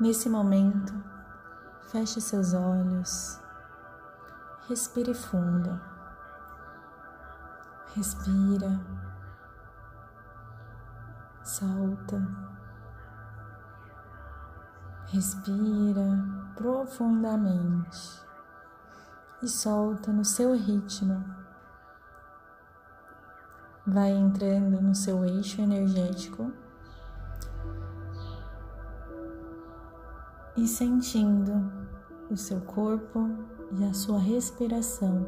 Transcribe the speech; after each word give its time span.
Nesse 0.00 0.28
momento, 0.28 0.94
feche 1.90 2.20
seus 2.20 2.54
olhos, 2.54 3.40
respire 4.68 5.12
fundo, 5.12 5.80
respira, 7.96 8.80
solta, 11.42 12.24
respira 15.06 16.24
profundamente 16.54 18.22
e 19.42 19.48
solta 19.48 20.12
no 20.12 20.24
seu 20.24 20.54
ritmo. 20.54 21.24
Vai 23.84 24.12
entrando 24.12 24.80
no 24.80 24.94
seu 24.94 25.24
eixo 25.24 25.60
energético 25.60 26.52
e 30.58 30.66
sentindo 30.66 31.70
o 32.28 32.36
seu 32.36 32.60
corpo 32.60 33.30
e 33.78 33.84
a 33.84 33.94
sua 33.94 34.18
respiração. 34.18 35.24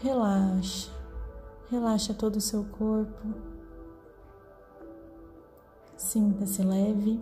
Relaxa, 0.00 0.90
relaxa 1.70 2.14
todo 2.14 2.36
o 2.36 2.40
seu 2.40 2.64
corpo. 2.64 3.34
Sinta-se 5.96 6.62
leve 6.62 7.20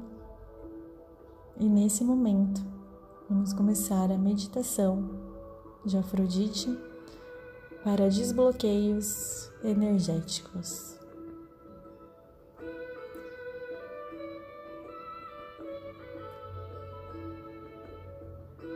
e 1.58 1.68
nesse 1.68 2.04
momento 2.04 2.62
vamos 3.28 3.52
começar 3.52 4.10
a 4.10 4.16
meditação 4.16 5.10
de 5.84 5.98
Afrodite 5.98 6.78
para 7.82 8.08
desbloqueios 8.08 9.50
energéticos. 9.64 10.99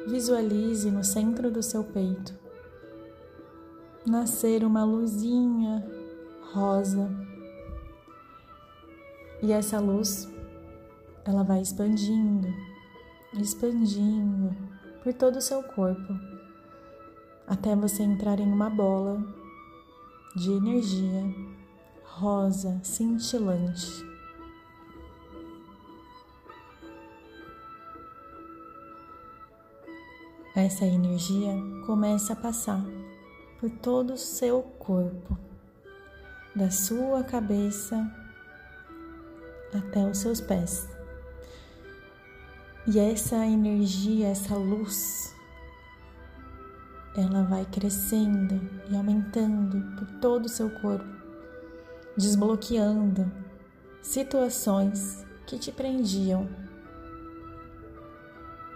Visualize 0.07 0.91
no 0.91 1.03
centro 1.03 1.51
do 1.51 1.63
seu 1.63 1.83
peito 1.83 2.45
nascer 4.07 4.63
uma 4.65 4.85
luzinha 4.85 5.83
rosa. 6.53 7.11
E 9.43 9.51
essa 9.51 9.81
luz, 9.81 10.29
ela 11.25 11.43
vai 11.43 11.61
expandindo, 11.63 12.49
expandindo 13.35 14.55
por 15.03 15.13
todo 15.15 15.37
o 15.37 15.43
seu 15.43 15.63
corpo, 15.63 16.15
até 17.47 17.75
você 17.75 18.03
entrar 18.03 18.39
em 18.41 18.53
uma 18.53 18.71
bola 18.71 19.23
de 20.37 20.51
energia 20.53 21.23
rosa 22.05 22.79
cintilante. 22.83 24.14
Essa 30.57 30.85
energia 30.85 31.53
começa 31.85 32.33
a 32.33 32.37
passar 32.37 32.81
por 33.59 33.69
todo 33.69 34.13
o 34.13 34.17
seu 34.17 34.63
corpo, 34.63 35.37
da 36.55 36.71
sua 36.71 37.25
cabeça 37.25 38.09
até 39.77 40.07
os 40.07 40.19
seus 40.19 40.41
pés. 40.41 40.89
E 42.87 43.01
essa 43.01 43.45
energia, 43.45 44.29
essa 44.29 44.55
luz, 44.55 45.35
ela 47.17 47.43
vai 47.43 47.65
crescendo 47.65 48.61
e 48.89 48.95
aumentando 48.95 49.97
por 49.97 50.07
todo 50.21 50.47
o 50.47 50.49
seu 50.49 50.71
corpo, 50.71 51.05
desbloqueando 52.17 53.29
situações 54.01 55.27
que 55.49 55.59
te 55.59 55.73
prendiam 55.73 56.49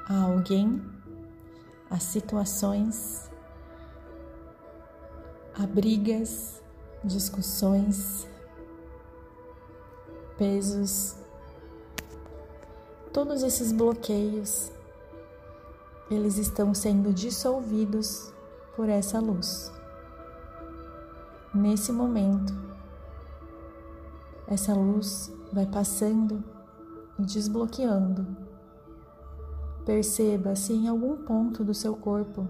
a 0.09 0.22
alguém 0.22 0.97
a 1.91 1.99
situações, 1.99 3.31
a 5.54 5.66
brigas, 5.66 6.62
discussões, 7.03 8.26
pesos, 10.37 11.16
todos 13.12 13.43
esses 13.43 13.72
bloqueios, 13.72 14.71
eles 16.10 16.38
estão 16.38 16.75
sendo 16.75 17.12
dissolvidos 17.12 18.32
por 18.76 18.88
essa 18.88 19.19
luz. 19.19 19.72
Nesse 21.55 21.91
momento, 21.91 22.55
essa 24.47 24.75
luz 24.75 25.32
vai 25.53 25.66
passando 25.66 26.44
e 27.19 27.22
desbloqueando 27.25 28.47
Perceba 29.88 30.54
se 30.54 30.75
em 30.75 30.87
algum 30.87 31.16
ponto 31.16 31.65
do 31.65 31.72
seu 31.72 31.97
corpo 31.97 32.47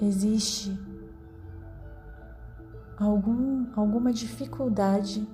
existe 0.00 0.78
algum, 2.96 3.66
alguma 3.74 4.12
dificuldade 4.12 5.28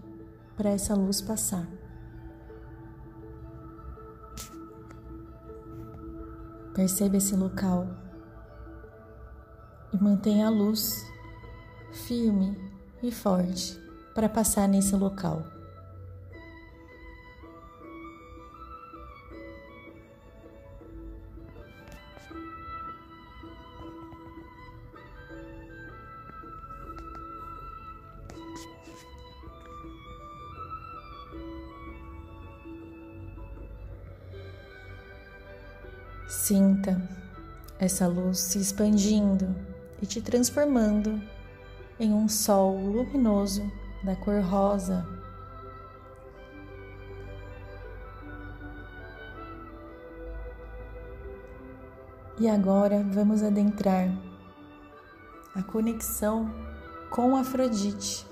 para 0.57 0.71
essa 0.71 0.95
luz 0.95 1.21
passar. 1.21 1.69
Perceba 6.73 7.19
esse 7.19 7.37
local 7.37 7.87
e 9.93 10.03
mantenha 10.03 10.47
a 10.47 10.51
luz 10.51 11.05
firme 12.07 12.57
e 13.03 13.13
forte 13.13 13.79
para 14.15 14.31
passar 14.31 14.67
nesse 14.67 14.97
local. 14.97 15.45
Sinta 36.33 36.99
essa 37.79 38.09
luz 38.09 38.39
se 38.39 38.59
expandindo 38.59 39.55
e 40.01 40.07
te 40.07 40.23
transformando 40.23 41.23
em 42.01 42.15
um 42.15 42.27
sol 42.27 42.75
luminoso 42.75 43.71
da 44.03 44.17
cor 44.17 44.41
rosa. 44.41 45.07
E 52.41 52.49
agora 52.49 53.05
vamos 53.13 53.43
adentrar 53.43 54.09
a 55.55 55.63
conexão 55.63 56.51
com 57.11 57.37
Afrodite. 57.37 58.27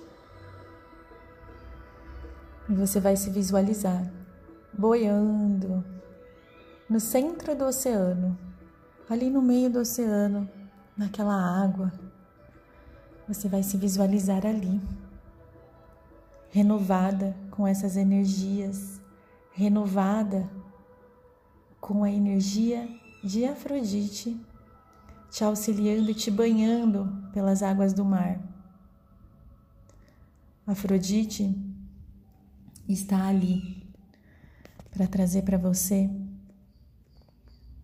E 2.66 2.74
você 2.74 2.98
vai 2.98 3.14
se 3.14 3.28
visualizar 3.28 4.10
boiando 4.72 5.99
no 6.90 6.98
centro 6.98 7.54
do 7.54 7.66
oceano, 7.66 8.36
ali 9.08 9.30
no 9.30 9.40
meio 9.40 9.70
do 9.70 9.78
oceano, 9.78 10.50
naquela 10.96 11.36
água. 11.62 11.92
Você 13.28 13.48
vai 13.48 13.62
se 13.62 13.76
visualizar 13.76 14.44
ali, 14.44 14.80
renovada 16.50 17.36
com 17.52 17.64
essas 17.64 17.96
energias, 17.96 19.00
renovada 19.52 20.50
com 21.80 22.02
a 22.02 22.10
energia 22.10 22.88
de 23.22 23.44
Afrodite, 23.44 24.44
te 25.30 25.44
auxiliando 25.44 26.10
e 26.10 26.14
te 26.14 26.28
banhando 26.28 27.30
pelas 27.32 27.62
águas 27.62 27.92
do 27.92 28.04
mar. 28.04 28.40
Afrodite 30.66 31.56
está 32.88 33.28
ali 33.28 33.80
para 34.91 35.06
trazer 35.06 35.42
para 35.42 35.56
você 35.56 36.10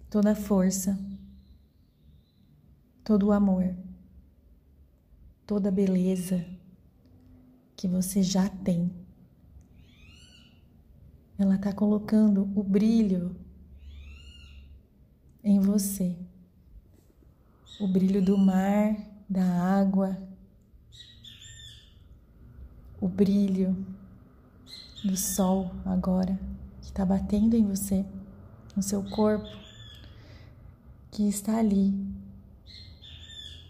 toda 0.09 0.33
a 0.33 0.35
força, 0.35 0.99
todo 3.05 3.27
o 3.27 3.33
amor, 3.33 3.75
toda 5.47 5.69
a 5.69 5.73
beleza 5.73 6.45
que 7.77 7.87
você 7.87 8.23
já 8.23 8.49
tem. 8.49 8.91
Ela 11.39 11.57
está 11.57 11.73
colocando 11.73 12.51
o 12.55 12.63
brilho 12.63 13.37
em 15.45 15.61
você, 15.61 16.17
o 17.79 17.87
brilho 17.87 18.25
do 18.25 18.39
mar, 18.39 18.97
da 19.29 19.45
água, 19.45 20.17
o 23.01 23.09
brilho 23.09 23.77
do 25.05 25.17
sol 25.17 25.71
agora 25.85 26.39
que 26.81 26.87
está 26.87 27.05
batendo 27.05 27.55
em 27.55 27.67
você, 27.67 28.05
no 28.75 28.83
seu 28.83 29.03
corpo 29.11 29.66
que 31.17 31.27
está 31.27 31.57
ali, 31.57 31.95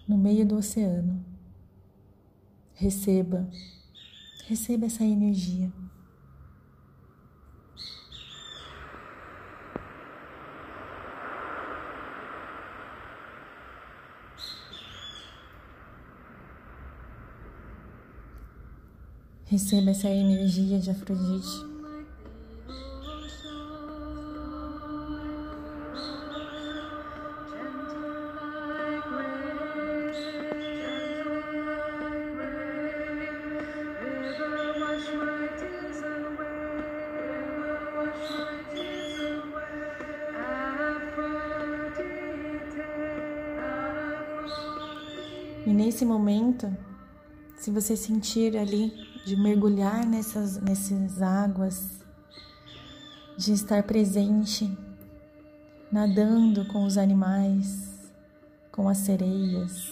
no 0.08 0.18
meio 0.18 0.44
do 0.44 0.56
oceano. 0.56 1.24
Receba, 2.74 3.48
receba 4.48 4.86
essa 4.86 5.04
energia. 5.04 5.72
Receba 19.44 19.92
essa 19.92 20.08
energia 20.08 20.80
de 20.80 20.90
Afrodite. 20.90 21.75
E 45.66 45.72
nesse 45.72 46.04
momento, 46.04 46.72
se 47.58 47.72
você 47.72 47.96
sentir 47.96 48.56
ali 48.56 48.92
de 49.26 49.34
mergulhar 49.34 50.06
nessas, 50.06 50.60
nessas 50.60 51.20
águas, 51.20 51.90
de 53.36 53.52
estar 53.52 53.82
presente, 53.82 54.70
nadando 55.90 56.64
com 56.66 56.84
os 56.84 56.96
animais, 56.96 58.12
com 58.70 58.88
as 58.88 58.98
sereias, 58.98 59.90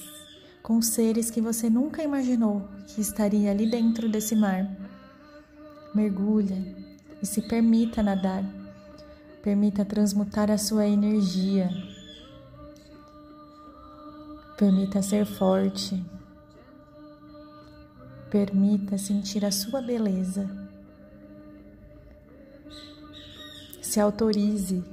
com 0.62 0.80
seres 0.80 1.28
que 1.28 1.40
você 1.40 1.68
nunca 1.68 2.04
imaginou 2.04 2.68
que 2.86 3.00
estaria 3.00 3.50
ali 3.50 3.68
dentro 3.68 4.08
desse 4.08 4.36
mar. 4.36 4.70
Mergulha 5.92 6.56
e 7.20 7.26
se 7.26 7.42
permita 7.42 8.00
nadar, 8.00 8.44
permita 9.42 9.84
transmutar 9.84 10.52
a 10.52 10.56
sua 10.56 10.86
energia 10.86 11.68
Permita 14.56 15.02
ser 15.02 15.26
forte. 15.26 16.00
Permita 18.30 18.96
sentir 18.96 19.44
a 19.44 19.50
sua 19.50 19.82
beleza. 19.82 20.48
Se 23.82 23.98
autorize 23.98 24.84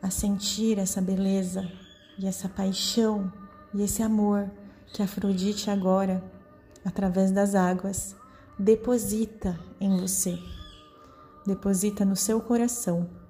a 0.00 0.08
sentir 0.08 0.78
essa 0.78 1.02
beleza 1.02 1.70
e 2.18 2.26
essa 2.26 2.48
paixão 2.48 3.30
e 3.74 3.82
esse 3.82 4.02
amor 4.02 4.50
que 4.94 5.02
Afrodite 5.02 5.68
agora, 5.68 6.24
através 6.82 7.30
das 7.30 7.54
águas, 7.54 8.16
deposita 8.58 9.58
em 9.78 10.00
você, 10.00 10.38
deposita 11.46 12.02
no 12.02 12.16
seu 12.16 12.40
coração. 12.40 13.25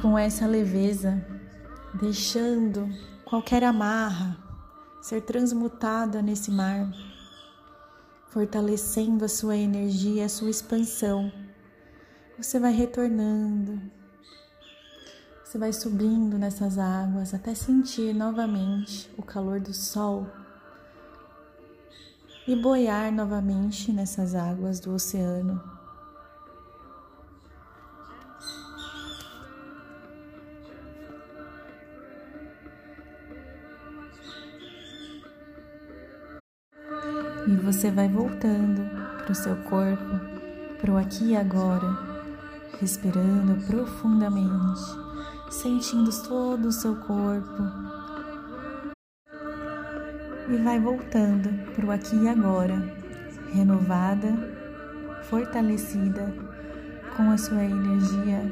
Com 0.00 0.18
essa 0.18 0.46
leveza, 0.46 1.22
deixando 2.00 2.88
qualquer 3.24 3.62
amarra 3.62 4.38
ser 5.02 5.20
transmutada 5.20 6.22
nesse 6.22 6.50
mar, 6.50 6.90
fortalecendo 8.28 9.24
a 9.24 9.28
sua 9.28 9.56
energia, 9.56 10.24
a 10.24 10.28
sua 10.28 10.48
expansão. 10.48 11.30
Você 12.38 12.58
vai 12.58 12.72
retornando, 12.72 13.78
você 15.44 15.58
vai 15.58 15.72
subindo 15.72 16.38
nessas 16.38 16.78
águas 16.78 17.34
até 17.34 17.54
sentir 17.54 18.14
novamente 18.14 19.12
o 19.18 19.22
calor 19.22 19.60
do 19.60 19.74
sol 19.74 20.26
e 22.48 22.56
boiar 22.56 23.12
novamente 23.12 23.92
nessas 23.92 24.34
águas 24.34 24.80
do 24.80 24.94
oceano. 24.94 25.79
E 37.50 37.56
você 37.56 37.90
vai 37.90 38.08
voltando 38.08 38.88
para 39.18 39.32
o 39.32 39.34
seu 39.34 39.56
corpo, 39.56 40.20
para 40.80 40.92
o 40.92 40.96
aqui 40.96 41.30
e 41.30 41.36
agora, 41.36 41.98
respirando 42.78 43.66
profundamente, 43.66 44.80
sentindo 45.50 46.12
todo 46.28 46.68
o 46.68 46.72
seu 46.72 46.94
corpo. 46.94 47.64
E 50.48 50.56
vai 50.58 50.78
voltando 50.78 51.72
para 51.74 51.86
o 51.86 51.90
aqui 51.90 52.14
e 52.14 52.28
agora, 52.28 52.76
renovada, 53.52 54.28
fortalecida, 55.24 56.32
com 57.16 57.32
a 57.32 57.36
sua 57.36 57.64
energia 57.64 58.42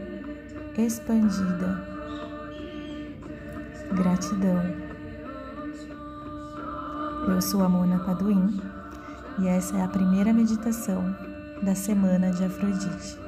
expandida. 0.76 1.86
Gratidão. 3.92 4.60
Eu 7.28 7.40
sou 7.40 7.62
a 7.62 7.68
Mona 7.68 8.00
Paduim 8.00 8.77
e 9.40 9.46
essa 9.46 9.76
é 9.76 9.82
a 9.82 9.88
primeira 9.88 10.32
meditação 10.32 11.14
da 11.62 11.74
semana 11.74 12.30
de 12.30 12.44
Afrodite. 12.44 13.27